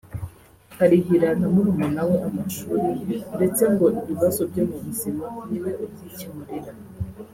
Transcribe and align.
akarihira 0.71 1.29
na 1.39 1.47
murumuna 1.53 2.01
we 2.09 2.15
amashuri 2.27 2.85
ndetse 3.35 3.61
ngo 3.73 3.85
ibibazo 4.01 4.41
byo 4.51 4.63
mu 4.69 4.77
buzima 4.85 5.25
ni 5.49 5.59
we 5.63 5.71
ubyikemurira 5.83 6.71